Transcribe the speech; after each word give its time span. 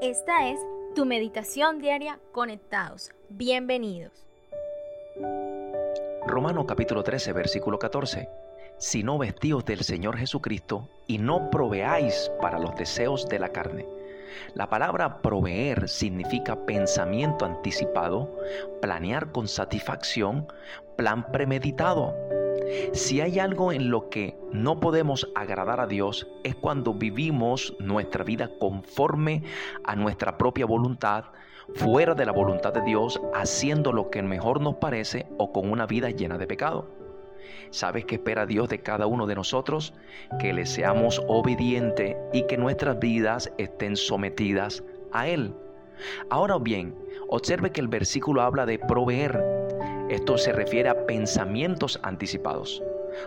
Esta 0.00 0.48
es 0.48 0.58
tu 0.94 1.04
meditación 1.04 1.80
diaria 1.80 2.18
conectados. 2.32 3.10
Bienvenidos. 3.28 4.26
Romano 6.26 6.66
capítulo 6.66 7.02
13, 7.02 7.32
versículo 7.32 7.78
14. 7.78 8.28
Si 8.78 9.02
no 9.02 9.18
vestíos 9.18 9.64
del 9.64 9.80
Señor 9.80 10.16
Jesucristo 10.16 10.88
y 11.06 11.18
no 11.18 11.50
proveáis 11.50 12.30
para 12.40 12.58
los 12.58 12.74
deseos 12.76 13.28
de 13.28 13.38
la 13.38 13.48
carne. 13.50 13.86
La 14.54 14.68
palabra 14.68 15.22
proveer 15.22 15.88
significa 15.88 16.66
pensamiento 16.66 17.44
anticipado, 17.44 18.34
planear 18.80 19.32
con 19.32 19.48
satisfacción, 19.48 20.46
plan 20.96 21.32
premeditado. 21.32 22.14
Si 22.92 23.20
hay 23.20 23.38
algo 23.38 23.72
en 23.72 23.90
lo 23.90 24.08
que 24.08 24.36
no 24.52 24.80
podemos 24.80 25.30
agradar 25.34 25.80
a 25.80 25.86
Dios 25.86 26.26
es 26.44 26.54
cuando 26.54 26.94
vivimos 26.94 27.74
nuestra 27.78 28.24
vida 28.24 28.50
conforme 28.58 29.42
a 29.84 29.94
nuestra 29.96 30.38
propia 30.38 30.66
voluntad, 30.66 31.26
fuera 31.74 32.14
de 32.14 32.24
la 32.24 32.32
voluntad 32.32 32.72
de 32.72 32.82
Dios, 32.82 33.20
haciendo 33.34 33.92
lo 33.92 34.10
que 34.10 34.22
mejor 34.22 34.60
nos 34.60 34.76
parece 34.76 35.26
o 35.38 35.52
con 35.52 35.70
una 35.70 35.86
vida 35.86 36.10
llena 36.10 36.38
de 36.38 36.46
pecado. 36.46 36.88
¿Sabes 37.70 38.04
qué 38.04 38.16
espera 38.16 38.46
Dios 38.46 38.68
de 38.68 38.80
cada 38.80 39.06
uno 39.06 39.26
de 39.26 39.34
nosotros? 39.34 39.92
Que 40.38 40.52
le 40.52 40.66
seamos 40.66 41.22
obedientes 41.26 42.16
y 42.32 42.46
que 42.46 42.56
nuestras 42.56 42.98
vidas 42.98 43.52
estén 43.58 43.96
sometidas 43.96 44.82
a 45.12 45.28
Él. 45.28 45.54
Ahora 46.30 46.58
bien, 46.58 46.94
observe 47.28 47.70
que 47.70 47.80
el 47.80 47.88
versículo 47.88 48.42
habla 48.42 48.66
de 48.66 48.78
proveer. 48.78 49.65
Esto 50.08 50.38
se 50.38 50.52
refiere 50.52 50.88
a 50.88 51.06
pensamientos 51.06 51.98
anticipados. 52.02 52.82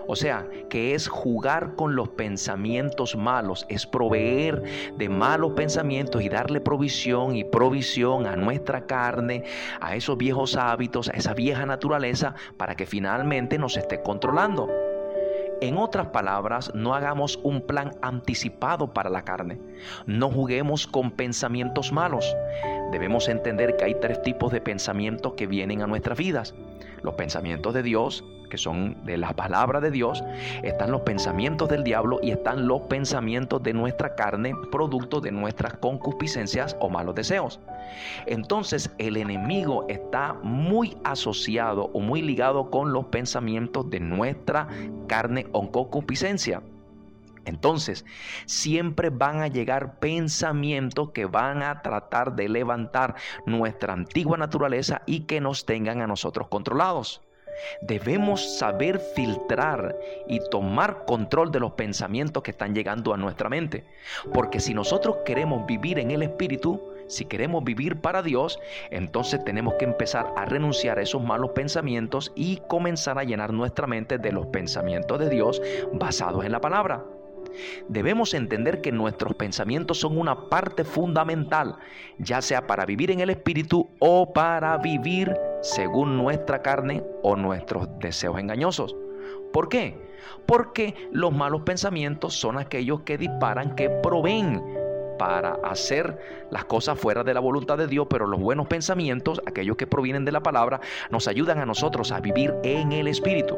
O 0.07 0.15
sea, 0.15 0.47
que 0.69 0.93
es 0.93 1.07
jugar 1.07 1.75
con 1.75 1.95
los 1.95 2.09
pensamientos 2.09 3.15
malos, 3.15 3.65
es 3.69 3.85
proveer 3.85 4.63
de 4.97 5.09
malos 5.09 5.53
pensamientos 5.53 6.21
y 6.21 6.29
darle 6.29 6.61
provisión 6.61 7.35
y 7.35 7.43
provisión 7.43 8.27
a 8.27 8.35
nuestra 8.35 8.85
carne, 8.85 9.43
a 9.81 9.95
esos 9.95 10.17
viejos 10.17 10.55
hábitos, 10.55 11.09
a 11.09 11.13
esa 11.13 11.33
vieja 11.33 11.65
naturaleza, 11.65 12.35
para 12.57 12.75
que 12.75 12.85
finalmente 12.85 13.57
nos 13.57 13.75
esté 13.77 14.01
controlando. 14.01 14.69
En 15.61 15.77
otras 15.77 16.07
palabras, 16.07 16.71
no 16.73 16.95
hagamos 16.95 17.37
un 17.43 17.61
plan 17.61 17.91
anticipado 18.01 18.93
para 18.93 19.09
la 19.09 19.25
carne. 19.25 19.59
No 20.05 20.29
juguemos 20.31 20.87
con 20.87 21.11
pensamientos 21.11 21.91
malos. 21.91 22.33
Debemos 22.91 23.27
entender 23.29 23.75
que 23.77 23.85
hay 23.85 23.95
tres 23.95 24.21
tipos 24.23 24.51
de 24.51 24.61
pensamientos 24.61 25.33
que 25.33 25.47
vienen 25.47 25.81
a 25.81 25.87
nuestras 25.87 26.17
vidas. 26.17 26.55
Los 27.03 27.13
pensamientos 27.13 27.73
de 27.73 27.83
Dios, 27.83 28.23
que 28.49 28.57
son 28.57 29.05
de 29.05 29.17
la 29.17 29.33
palabra 29.33 29.79
de 29.79 29.91
Dios, 29.91 30.23
están 30.63 30.91
los 30.91 31.01
pensamientos 31.01 31.69
del 31.69 31.83
diablo 31.83 32.19
y 32.21 32.31
están 32.31 32.67
los 32.67 32.81
pensamientos 32.81 33.61
de 33.63 33.73
nuestra 33.73 34.15
carne, 34.15 34.53
producto 34.71 35.21
de 35.21 35.31
nuestras 35.31 35.77
concupiscencias 35.77 36.75
o 36.79 36.89
malos 36.89 37.15
deseos. 37.15 37.59
Entonces 38.25 38.89
el 38.97 39.17
enemigo 39.17 39.85
está 39.87 40.33
muy 40.41 40.97
asociado 41.03 41.91
o 41.93 41.99
muy 41.99 42.21
ligado 42.21 42.69
con 42.69 42.91
los 42.91 43.05
pensamientos 43.05 43.89
de 43.89 43.99
nuestra 43.99 44.67
carne 45.07 45.47
o 45.51 45.71
concupiscencia. 45.71 46.61
Entonces, 47.49 48.05
siempre 48.45 49.09
van 49.09 49.41
a 49.41 49.47
llegar 49.47 49.99
pensamientos 49.99 51.11
que 51.11 51.25
van 51.25 51.63
a 51.63 51.81
tratar 51.81 52.35
de 52.35 52.47
levantar 52.47 53.15
nuestra 53.45 53.93
antigua 53.93 54.37
naturaleza 54.37 55.01
y 55.05 55.21
que 55.21 55.41
nos 55.41 55.65
tengan 55.65 56.01
a 56.01 56.07
nosotros 56.07 56.47
controlados. 56.47 57.21
Debemos 57.81 58.57
saber 58.57 58.99
filtrar 58.99 59.97
y 60.27 60.39
tomar 60.49 61.05
control 61.05 61.51
de 61.51 61.59
los 61.59 61.73
pensamientos 61.73 62.43
que 62.43 62.51
están 62.51 62.73
llegando 62.73 63.13
a 63.13 63.17
nuestra 63.17 63.49
mente. 63.49 63.85
Porque 64.33 64.59
si 64.59 64.73
nosotros 64.73 65.17
queremos 65.25 65.65
vivir 65.65 65.99
en 65.99 66.11
el 66.11 66.23
Espíritu, 66.23 66.81
si 67.07 67.25
queremos 67.25 67.63
vivir 67.63 68.01
para 68.01 68.21
Dios, 68.21 68.59
entonces 68.91 69.43
tenemos 69.43 69.73
que 69.75 69.85
empezar 69.85 70.31
a 70.37 70.45
renunciar 70.45 70.99
a 70.99 71.01
esos 71.01 71.23
malos 71.23 71.51
pensamientos 71.51 72.31
y 72.35 72.61
comenzar 72.67 73.17
a 73.17 73.23
llenar 73.23 73.51
nuestra 73.51 73.87
mente 73.87 74.17
de 74.19 74.31
los 74.31 74.45
pensamientos 74.47 75.19
de 75.19 75.29
Dios 75.29 75.61
basados 75.93 76.45
en 76.45 76.51
la 76.51 76.61
palabra. 76.61 77.03
Debemos 77.87 78.33
entender 78.33 78.81
que 78.81 78.91
nuestros 78.91 79.35
pensamientos 79.35 79.99
son 79.99 80.17
una 80.17 80.49
parte 80.49 80.83
fundamental, 80.83 81.77
ya 82.17 82.41
sea 82.41 82.67
para 82.67 82.85
vivir 82.85 83.11
en 83.11 83.19
el 83.19 83.29
Espíritu 83.29 83.89
o 83.99 84.33
para 84.33 84.77
vivir 84.77 85.35
según 85.61 86.17
nuestra 86.17 86.61
carne 86.61 87.03
o 87.23 87.35
nuestros 87.35 87.87
deseos 87.99 88.39
engañosos. 88.39 88.95
¿Por 89.51 89.69
qué? 89.69 90.09
Porque 90.45 90.95
los 91.11 91.31
malos 91.31 91.61
pensamientos 91.61 92.33
son 92.33 92.57
aquellos 92.57 93.01
que 93.01 93.17
disparan, 93.17 93.75
que 93.75 93.89
proveen 93.89 94.61
para 95.17 95.55
hacer 95.63 96.17
las 96.49 96.65
cosas 96.65 96.97
fuera 96.97 97.23
de 97.23 97.33
la 97.33 97.39
voluntad 97.39 97.77
de 97.77 97.87
Dios, 97.87 98.07
pero 98.09 98.25
los 98.25 98.39
buenos 98.39 98.67
pensamientos, 98.67 99.41
aquellos 99.45 99.75
que 99.75 99.85
provienen 99.85 100.25
de 100.25 100.31
la 100.31 100.41
palabra, 100.41 100.79
nos 101.09 101.27
ayudan 101.27 101.59
a 101.59 101.65
nosotros 101.65 102.11
a 102.11 102.21
vivir 102.21 102.55
en 102.63 102.91
el 102.93 103.07
Espíritu. 103.07 103.57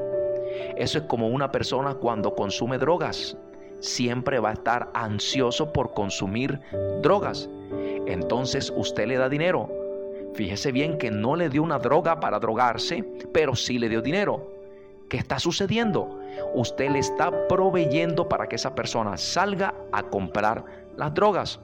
Eso 0.75 0.97
es 0.97 1.03
como 1.05 1.27
una 1.27 1.51
persona 1.51 1.93
cuando 1.95 2.35
consume 2.35 2.77
drogas 2.77 3.37
siempre 3.81 4.39
va 4.39 4.51
a 4.51 4.53
estar 4.53 4.89
ansioso 4.93 5.73
por 5.73 5.93
consumir 5.93 6.59
drogas. 7.01 7.49
Entonces 8.07 8.71
usted 8.75 9.07
le 9.07 9.17
da 9.17 9.27
dinero. 9.27 9.69
Fíjese 10.33 10.71
bien 10.71 10.97
que 10.97 11.11
no 11.11 11.35
le 11.35 11.49
dio 11.49 11.61
una 11.61 11.77
droga 11.77 12.19
para 12.21 12.39
drogarse, 12.39 13.03
pero 13.33 13.55
sí 13.55 13.77
le 13.77 13.89
dio 13.89 14.01
dinero. 14.01 14.49
¿Qué 15.09 15.17
está 15.17 15.39
sucediendo? 15.39 16.21
Usted 16.53 16.89
le 16.89 16.99
está 16.99 17.47
proveyendo 17.49 18.29
para 18.29 18.47
que 18.47 18.55
esa 18.55 18.73
persona 18.73 19.17
salga 19.17 19.73
a 19.91 20.03
comprar 20.03 20.63
las 20.95 21.13
drogas. 21.13 21.59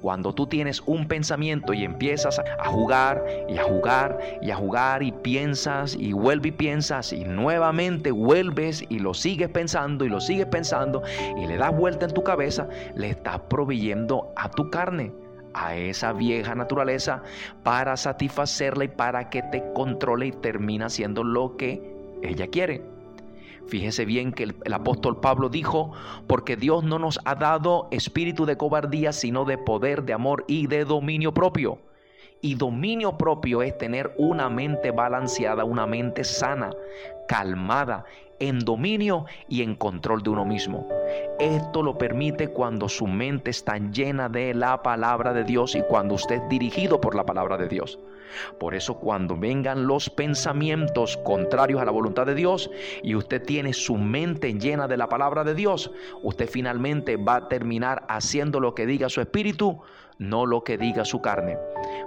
Cuando 0.00 0.32
tú 0.32 0.46
tienes 0.46 0.80
un 0.86 1.08
pensamiento 1.08 1.72
y 1.72 1.84
empiezas 1.84 2.38
a 2.38 2.68
jugar 2.68 3.24
y 3.48 3.58
a 3.58 3.64
jugar 3.64 4.18
y 4.40 4.50
a 4.50 4.56
jugar 4.56 5.02
y 5.02 5.12
piensas 5.12 5.96
y 5.96 6.12
vuelves 6.12 6.48
y 6.48 6.52
piensas 6.52 7.12
y 7.12 7.24
nuevamente 7.24 8.10
vuelves 8.10 8.84
y 8.88 9.00
lo 9.00 9.14
sigues 9.14 9.48
pensando 9.48 10.04
y 10.04 10.08
lo 10.08 10.20
sigues 10.20 10.46
pensando 10.46 11.02
y 11.36 11.46
le 11.46 11.56
das 11.56 11.76
vuelta 11.76 12.06
en 12.06 12.14
tu 12.14 12.22
cabeza, 12.22 12.68
le 12.94 13.10
estás 13.10 13.40
proveyendo 13.48 14.32
a 14.36 14.48
tu 14.50 14.70
carne 14.70 15.12
a 15.54 15.74
esa 15.74 16.12
vieja 16.12 16.54
naturaleza 16.54 17.22
para 17.62 17.96
satisfacerla 17.96 18.84
y 18.84 18.88
para 18.88 19.30
que 19.30 19.42
te 19.42 19.64
controle 19.74 20.26
y 20.26 20.32
termine 20.32 20.84
haciendo 20.84 21.24
lo 21.24 21.56
que 21.56 21.96
ella 22.22 22.46
quiere. 22.46 22.97
Fíjese 23.68 24.06
bien 24.06 24.32
que 24.32 24.44
el, 24.44 24.72
apóstol 24.72 25.20
Pablo 25.20 25.50
dijo, 25.50 25.92
porque 26.26 26.56
Dios 26.56 26.84
no 26.84 26.98
nos 26.98 27.20
ha 27.26 27.34
dado 27.34 27.86
espíritu 27.90 28.46
de 28.46 28.56
cobardía, 28.56 29.12
sino 29.12 29.44
de 29.44 29.58
poder, 29.58 30.04
de 30.04 30.14
amor 30.14 30.44
y 30.48 30.66
de 30.66 30.86
dominio 30.86 31.34
propio. 31.34 31.78
Y 32.40 32.54
dominio 32.54 33.18
propio 33.18 33.62
es 33.62 33.76
tener 33.76 34.14
una 34.16 34.48
mente 34.48 34.90
balanceada, 34.90 35.64
una 35.64 35.86
mente 35.86 36.24
sana, 36.24 36.70
calmada, 37.26 38.06
en 38.40 38.60
dominio 38.60 39.26
y 39.48 39.62
en 39.62 39.74
control 39.74 40.22
de 40.22 40.30
uno 40.30 40.44
mismo. 40.44 40.88
Esto 41.38 41.82
lo 41.82 41.98
permite 41.98 42.48
cuando 42.48 42.88
su 42.88 43.06
mente 43.06 43.50
está 43.50 43.78
llena 43.78 44.28
de 44.28 44.54
la 44.54 44.82
palabra 44.82 45.32
de 45.32 45.44
Dios 45.44 45.74
y 45.74 45.82
cuando 45.82 46.14
usted 46.14 46.36
es 46.36 46.48
dirigido 46.48 47.00
por 47.00 47.14
la 47.14 47.24
palabra 47.24 47.56
de 47.56 47.68
Dios. 47.68 47.98
Por 48.58 48.74
eso 48.74 48.94
cuando 48.94 49.36
vengan 49.36 49.86
los 49.86 50.10
pensamientos 50.10 51.16
contrarios 51.18 51.80
a 51.80 51.84
la 51.84 51.90
voluntad 51.90 52.26
de 52.26 52.34
Dios 52.34 52.70
y 53.02 53.14
usted 53.14 53.42
tiene 53.42 53.72
su 53.72 53.96
mente 53.96 54.52
llena 54.54 54.86
de 54.86 54.96
la 54.96 55.08
palabra 55.08 55.44
de 55.44 55.54
Dios, 55.54 55.90
usted 56.22 56.48
finalmente 56.48 57.16
va 57.16 57.36
a 57.36 57.48
terminar 57.48 58.04
haciendo 58.08 58.60
lo 58.60 58.74
que 58.74 58.86
diga 58.86 59.08
su 59.08 59.20
espíritu, 59.20 59.80
no 60.18 60.46
lo 60.46 60.64
que 60.64 60.76
diga 60.76 61.04
su 61.04 61.20
carne. 61.20 61.56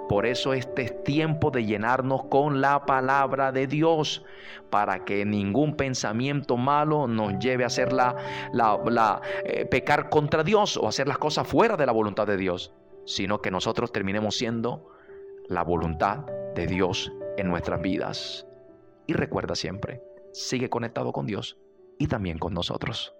Por 0.08 0.26
eso 0.26 0.52
este 0.52 0.82
es 0.82 1.04
tiempo 1.04 1.50
de 1.50 1.64
llenarnos 1.64 2.24
con 2.24 2.60
la 2.60 2.84
palabra 2.84 3.52
de 3.52 3.66
Dios, 3.66 4.22
para 4.70 5.04
que 5.04 5.24
ningún 5.24 5.76
pensamiento 5.76 6.21
malo 6.56 7.06
nos 7.06 7.38
lleve 7.38 7.64
a 7.64 7.66
hacer 7.66 7.92
la, 7.92 8.16
la, 8.52 9.20
eh, 9.44 9.66
pecar 9.66 10.08
contra 10.08 10.42
Dios 10.42 10.76
o 10.76 10.88
hacer 10.88 11.08
las 11.08 11.18
cosas 11.18 11.46
fuera 11.46 11.76
de 11.76 11.86
la 11.86 11.92
voluntad 11.92 12.26
de 12.26 12.36
Dios, 12.36 12.72
sino 13.06 13.40
que 13.40 13.50
nosotros 13.50 13.92
terminemos 13.92 14.36
siendo 14.36 14.88
la 15.48 15.62
voluntad 15.62 16.26
de 16.54 16.66
Dios 16.66 17.12
en 17.36 17.48
nuestras 17.48 17.80
vidas. 17.80 18.46
Y 19.06 19.14
recuerda 19.14 19.54
siempre, 19.54 20.02
sigue 20.32 20.70
conectado 20.70 21.12
con 21.12 21.26
Dios 21.26 21.58
y 21.98 22.06
también 22.06 22.38
con 22.38 22.54
nosotros. 22.54 23.14